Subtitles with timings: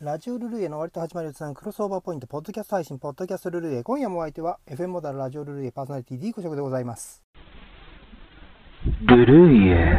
[0.00, 3.82] ラジオルルエの割と始まりをつなぐクロスオーバーポイント、ポッドキャスト配信、ポッドキャストルルエ。
[3.82, 7.22] 今夜もお相手は、FM モダルラジオルルエパーソナリティ D コショクでございます。
[9.02, 9.98] ルルイエ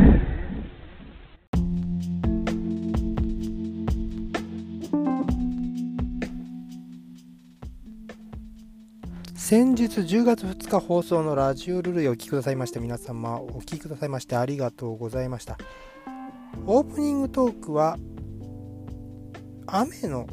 [9.35, 15.59] 先日10月2日放送のラジオルルエをお聞きくださいました皆様お聞きくださいましてありがとうございました
[16.65, 17.97] オープニングトークは
[19.73, 20.27] 雨の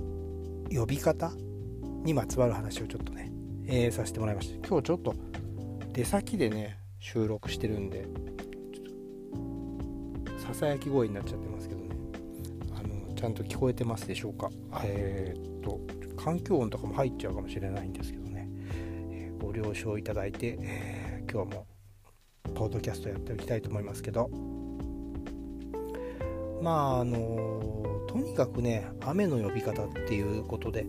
[0.69, 1.31] 呼び方
[2.03, 3.31] にまつわる話をちょっとね、
[3.67, 5.15] えーさせてもらいました今日ちょっと
[5.93, 8.09] 出先でね収録してるんで
[10.45, 11.95] ささやき声になっちゃってますけどね。
[12.75, 14.51] あのちゃんと聞こえてますでしょうか？
[14.83, 15.79] えーっと
[16.17, 18.49] 環境音とかも入っちゃうかもしれないんですけどね、
[19.13, 21.67] えーご了承いただいて、えー今日も
[22.55, 24.29] ポッドキャストやっていきたいと思いますけど。
[26.61, 30.87] まああのとにかくね雨の呼び方っていうことで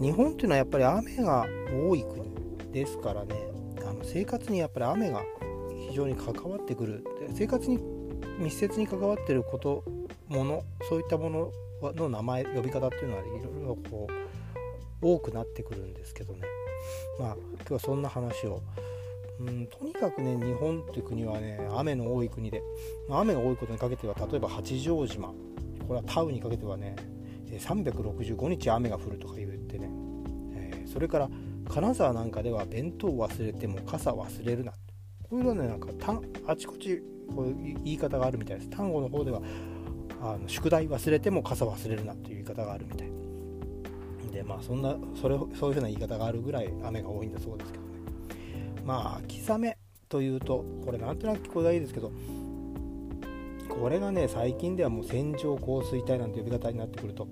[0.00, 3.34] 日本っていうのはやっぱり雨が多い国ですからね
[3.80, 5.22] あの生活にやっぱり雨が
[5.88, 7.04] 非常に関わってくる。
[7.34, 7.78] 生活に
[8.38, 9.84] 密接に関わってること
[10.28, 11.30] ものそういったも
[11.82, 14.08] のの名前呼び方っていうのはいろいろこ
[15.00, 16.40] う多くなってくるんですけどね。
[17.18, 18.60] まあ今日はそんな話を。
[19.40, 22.62] うんとにかくね日本っていう国はね雨の多い国で、
[23.10, 25.32] 雨が多いことにかけては例えば八丈島。
[25.86, 26.96] これはタウにかけてはね
[27.50, 29.88] 365日雨が降るとか言ってね、
[30.54, 31.28] えーそれから
[31.68, 34.72] 金沢なんかでは弁当忘れても傘忘れるな。
[35.22, 35.88] こういうのはねなんか
[36.46, 37.02] あちこち
[37.34, 38.70] こういう言い方があるみたいです。
[38.70, 39.40] 単語の方では
[40.20, 43.08] あの宿題忘れても傘忘れるなという言い方があるみたい。
[44.30, 47.90] でまあそんなそれそういうふうな言い方があるぐらい雨が多いんだそうですけどね。
[48.84, 52.12] まあ秋雨というとこれなんとなく聞こえがいいですけど
[53.68, 57.26] これがね最近ではもう線状降水帯なんて呼び方になってくると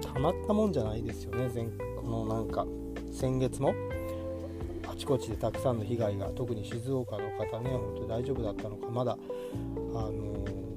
[0.00, 1.64] たまったもんじゃないですよね前
[1.96, 2.66] このなんか
[3.12, 3.74] 先月も。
[4.90, 9.16] あちこちでたくさんの被害が特に静岡の方ね本当に大丈夫だったのかまだあ
[9.94, 10.68] のー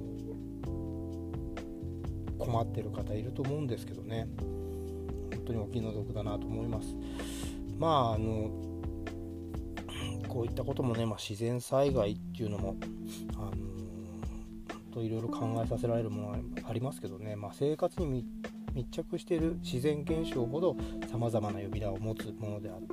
[2.42, 4.28] 困ってる方いると思うんですけどね。
[4.38, 6.96] 本当にお気の毒だなと思います。
[7.78, 8.50] まああの
[10.28, 12.78] こういったこともね、まあ、自然災害っていうのも
[14.92, 16.38] あの本当いろいろ考えさせられるものが
[16.70, 18.26] ありますけどね、まあ、生活に
[18.74, 20.76] 密着している自然現象ほど
[21.10, 22.88] さまざまな呼び名を持つものであって、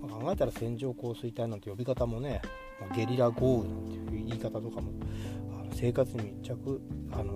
[0.00, 2.40] まあ考えたら線状降水帯なんて呼び方もね、
[2.80, 4.92] まあゲリラ豪雨なんていう言い方とかも
[5.60, 6.80] あの生活に密着
[7.12, 7.34] あの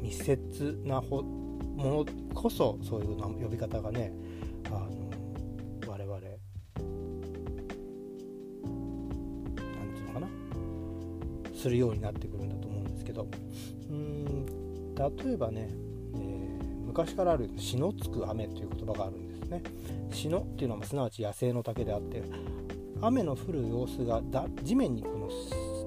[0.00, 4.12] 密接なほものこそそういう呼び方がね
[4.66, 5.10] あの
[5.88, 6.30] 我々なん
[9.92, 10.28] ていうのかな
[11.52, 12.63] するようになってくるんだと
[13.14, 15.70] どうーん例えばね、
[16.14, 16.44] えー
[16.94, 19.62] 昔からある「血のつく雨」という言葉があるんですね。
[20.12, 22.22] 血のっていうのはすなわち野生の竹であって
[23.00, 25.28] 雨の降る様子がだ地面にこの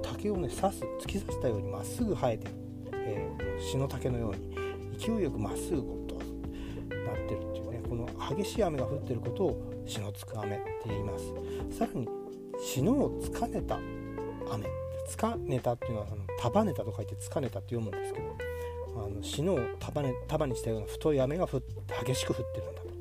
[0.01, 2.51] 竹をね刺す突き刺したようにまっすぐ生えてる、
[2.91, 11.33] えー、血の竹のように勢いよくまっすぐこうとなってるっていうねこの激しい雨が降ってることを血のつく雨って言います。
[11.77, 12.05] さらに
[12.59, 13.79] 血のをつかねた
[14.51, 14.76] 雨。
[15.07, 18.35] つかねたっていうのはあの束ねたと書いてつかねたって読むんですけど
[18.95, 21.61] あの死のを束ね束にしたような太い雨が降っ
[22.05, 22.87] 激しく降ってるんだと。
[22.87, 22.93] で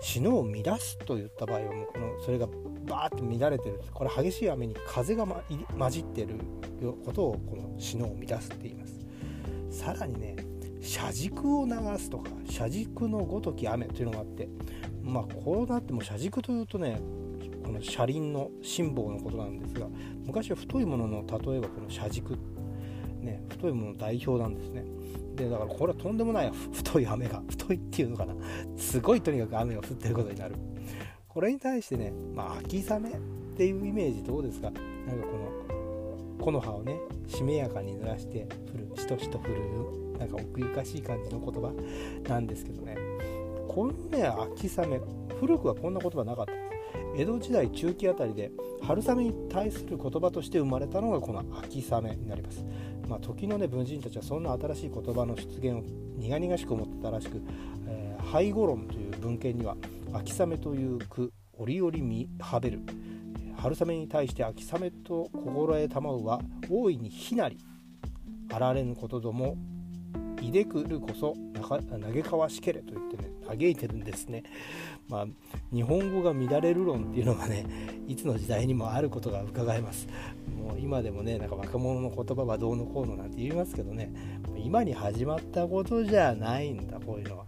[0.00, 2.46] 死のを乱すといった場合はもうこのそれが
[2.86, 5.42] バーッと乱れてるこれ激しい雨に風が、ま、
[5.78, 6.34] 混じってる
[7.04, 8.98] ことをこの死のを乱すって言います。
[9.70, 10.36] さらにね
[10.80, 14.48] 車軸を流すとか車軸のごとき雨というのがあって
[15.02, 17.00] まあこうなっても車軸というとね
[17.64, 19.86] この車輪のシンボルのことなんですが
[20.24, 22.38] 昔は太いものの例えばこの車軸
[23.20, 24.84] ね、太いものの代表なんですね。
[25.36, 28.34] でだからこれはとんでもない太い雨が太いっていうのかな。
[28.76, 30.56] すごいとにかく雨が降ってることになる。
[31.28, 33.16] これに対してね、まあ、秋雨っ
[33.56, 34.72] ていうイメージどうですか？
[34.72, 36.98] なんかこの木の葉をね
[37.28, 41.72] しめやかに濡らして降るしとしと降るなんか奥ゆかしい感じの言葉
[42.28, 42.96] なんですけどね。
[43.68, 45.00] このね秋雨
[45.38, 46.52] 古くはこんな言葉なかった。
[47.16, 48.50] 江戸時代中期あたりで
[48.82, 52.64] 春雨に対する言葉として生まれたのがこの秋雨になります。
[53.08, 55.82] まあ、時のね文人たちはそんな新しい言葉の出現を
[56.16, 57.42] 苦々しく思ってたらしく
[57.86, 59.76] 「えー、背後論」という文献には
[60.14, 62.80] 「秋雨」という句折々見はべる。
[63.62, 67.58] 春雨に対して秋雨と心得たまうは大いに非なり
[68.50, 69.56] あられぬことども
[70.40, 74.44] いでくるこそ嘆かわしけれと言ってね嘆いてるんですね。
[75.08, 75.26] まあ
[75.72, 77.66] 日本語が乱れる論っていうのがね
[78.06, 80.08] いつの時代にもあることが伺えます。
[80.56, 84.12] もう今でもねなんか若者の言葉はどうのこうのなんて言いますけどね
[84.56, 87.46] 今に始まったことじゃないんだこういうのは。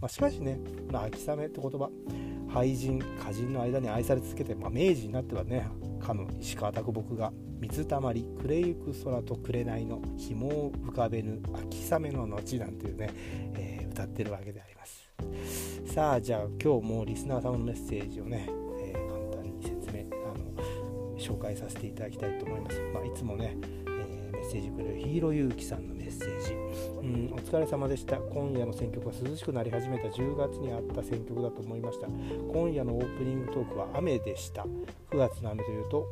[0.00, 0.58] まあ、しかしね
[0.88, 1.88] この秋雨って言葉
[2.48, 5.66] 俳人歌人の間に愛され続けて、まあ、明治になってはね
[6.00, 13.10] かの石川啄木が水たまり暮れゆく空と紅の紐を浮かべぬ秋雨の後なんていうね、
[13.54, 15.01] えー、歌ってるわけであります
[15.86, 18.48] さあじゃあ今日もリスナー様のメッセージをね、
[18.80, 28.16] えー、簡単に説明あの紹介させていただきたいと思います、まあ、いつもね、えー、メッセージくれるヒーローゆうきさんのメッセージ、うん、お疲れ様でした。
[28.16, 30.08] 今夜の選曲は涼しくなり始めた。
[30.08, 32.06] 10月にあった選曲だと思いました。
[32.06, 34.64] 今夜のオープニングトークは雨でした。
[35.10, 36.06] 9月の雨というと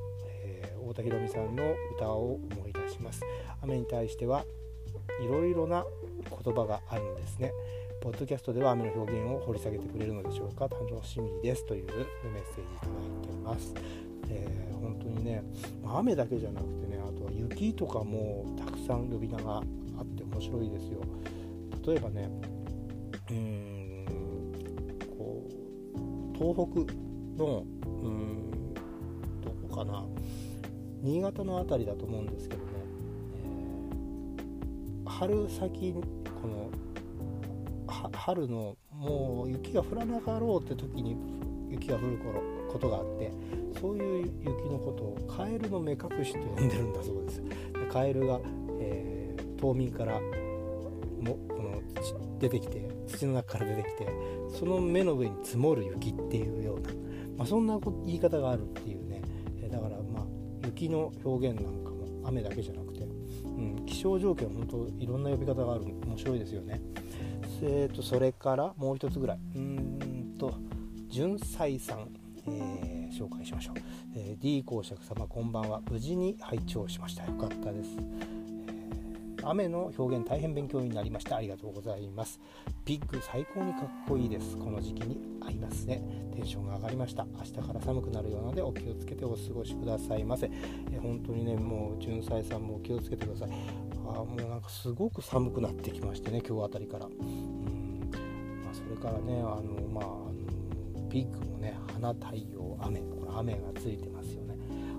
[0.89, 1.63] 太田裕美さんの
[1.97, 3.23] 歌を思い出します。
[3.63, 4.45] 雨に対しては
[5.23, 5.85] いろいろな
[6.45, 7.53] 言葉があるんですね。
[8.01, 10.69] ポッドキャストでは雨の表現を掘り下げてくれるのでしょうか？
[10.69, 11.97] 楽しみですというメッ
[12.55, 13.75] セージいただいてます、
[14.31, 15.45] えー、本当にね
[15.85, 21.03] 雨だけじゃなくてねあとは雪とかもたくさん呼び名があって面白いですよ。
[21.87, 22.31] 例えばね
[23.29, 24.07] うーん
[25.19, 25.47] こ
[25.95, 26.55] う東
[26.87, 26.95] 北
[27.43, 28.73] のうん
[29.43, 30.05] どこかな？
[31.03, 32.71] 新潟の辺りだと思うんですけどね、
[35.05, 36.01] えー、春先こ
[36.49, 36.71] の
[38.21, 41.17] 春のもう雪が降らなかろうって時に
[41.71, 43.33] 雪が降る頃ことがあって
[43.81, 47.43] そういう雪のことをカエルの目隠しと呼んでるんだそうです。
[47.43, 48.41] でカエルが、
[48.81, 51.81] えー、冬眠からもこの
[52.39, 54.09] 出てきて土の中から出てきて
[54.59, 56.91] その目の上に積もる雪っていうような、
[57.37, 59.23] まあ、そんな言い方があるっていうね
[59.71, 60.25] だからまあ
[60.65, 63.01] 雪の表現なんかも雨だけじゃなくて、
[63.45, 66.81] うん、気象条件は本当いろんな呼び方がある面白いですよね。
[67.63, 69.39] えーと、それからもう一つぐらい。
[69.55, 70.55] うんと
[71.09, 72.09] 純斎さん、
[72.47, 73.75] えー、紹介しましょう、
[74.15, 75.83] えー、D 公爵様こんばんは。
[75.91, 77.27] 無事に拝聴しました。
[77.27, 77.91] よかったです、
[79.43, 81.37] 雨の表現大変勉強になりました。
[81.37, 82.41] ありがとうございます。
[82.85, 84.57] ピッグ最高にかっこいいです。
[84.57, 86.03] この時期に合いますね。
[86.35, 87.25] テンションが上がりました。
[87.25, 90.51] 明日から寒くなるようなのでお気をつけてお過ごしくださいませ、
[90.93, 93.51] え、本当にねもう純斎さんもお気をつけてください。
[94.07, 97.07] あもうなんかすごく寒くなってきましてね今日あたりから。
[97.07, 98.11] うん。
[98.65, 103.01] まあ、それからねあのまああのピッグもね花太陽雨。
[103.01, 104.57] これ雨がついてますよね。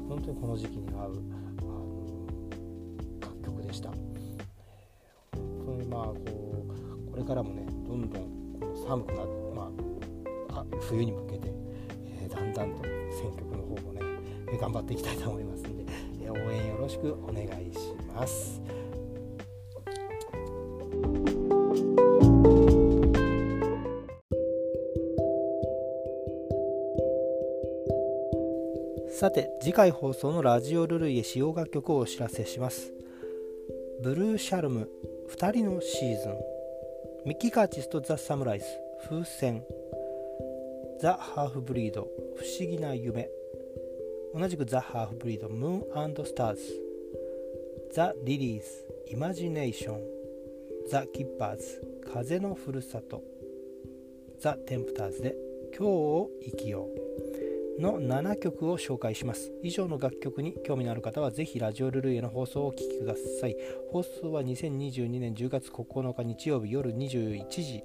[0.09, 1.23] 本当にこの時期に合う
[1.59, 2.27] あの
[3.21, 3.91] 楽曲でした、
[6.01, 6.65] あこ
[7.07, 8.41] うこれからもねどんどん
[8.87, 9.71] 寒くなってま
[10.49, 11.53] あ冬に向けて、
[12.21, 14.01] えー、だんだんと選曲の方もね
[14.59, 15.85] 頑張っていきたいと思いますんで、
[16.21, 18.61] えー、応援よろしくお願いします。
[29.21, 32.91] さて次回放送のラジオルルイエ使用楽曲をお知らせします
[34.01, 34.89] ブルーシャルム
[35.31, 36.37] 2人のシーズン。
[37.25, 38.65] ミッキー・カーチスとザ・サムライズ。
[39.07, 39.63] 風船。
[40.99, 42.07] ザ・ハーフブリード。
[42.35, 43.29] 不思議な夢。
[44.35, 45.47] 同じくザ・ハーフブリード。
[45.47, 46.61] ムーンスターズ。
[47.93, 48.67] ザ・リリーズ。
[49.07, 50.01] イマジネーション。
[50.89, 51.81] ザ・キッパーズ。
[52.13, 53.23] 風のふるさと。
[54.37, 55.35] ザ・テンプターズで
[55.75, 57.00] 今日を生きよう。
[57.79, 59.51] の7曲を紹介します。
[59.63, 63.55] 以上の楽曲に興味のある方はぜひラジオルルイエの放送をお聴きください。
[63.91, 67.83] 放送は2022年10月9日日曜日夜21時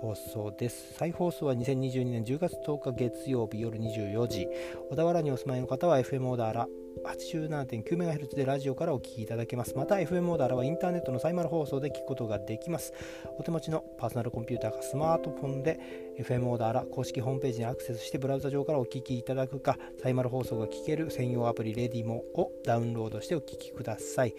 [0.00, 0.94] 放送です。
[0.94, 4.48] 再放送は2022年10月10日月曜日夜24時。
[4.90, 6.66] 小田原にお住まいの方は FM 小田原
[7.04, 9.74] 87.9MHz でラジオからお聴きいただけます。
[9.76, 12.92] また FM オーダーらはインターネットのサイマル放送で聞くことができます。
[13.38, 15.78] お手持ちのパーソナルコンピューターかスマートフォンで
[16.18, 24.34] FM オーダーら公式ホームページにアクセスしてブラウザ上からお聴きいただくかサイマル放送が聞ける専用アプリレディモをダウンロードしてお聴きください。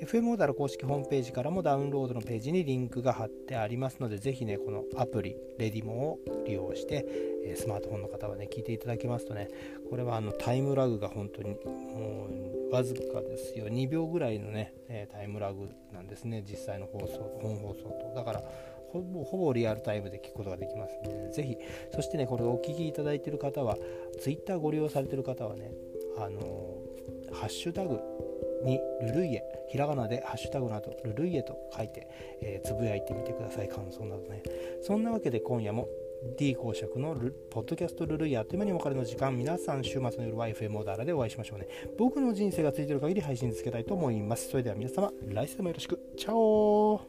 [0.00, 7.06] FM オーダル公式ホームページからもダウンロードのページにリンクが貼ってありますので、ぜひね、このアプリ、レディモを利用して、
[7.44, 9.48] えスマートフォンの方はね、聞いていただけますとね、
[9.88, 12.28] これはあのタイムラグが本当にも
[12.70, 18.12] うわずかですよ、2秒ぐらいのね、えタイムラグなんですね、実際の放送、本放送と。
[18.14, 18.42] だから
[18.90, 21.56] ほぼほぼリアルタイムで聞くことができますので、ぜひ、
[21.94, 23.78] そしてね、これをお聞きいただいている方は、
[24.20, 25.72] Twitter ご利用されている方はね、
[26.18, 26.40] あの
[27.32, 28.00] ハッシュタグ
[28.64, 32.08] にルルイエひらがなでハッシュタグなどルルイエと書いて、
[32.40, 33.68] えー、つぶやいてみてください。
[33.68, 34.42] 感想などね。
[34.82, 35.88] そんなわけで今夜も
[36.38, 37.14] D 公爵の
[37.50, 39.36] ポッドキャストルルイヤーあっという間にお別れの時間。
[39.36, 41.68] 皆さん週末の夜は FM オーダーラでお会いしましょうね。
[41.98, 44.48] 僕の人生がついてる限り配信つけたいと思います。
[44.48, 45.98] それでは皆様来週もよろしく。
[46.16, 47.00] チャオ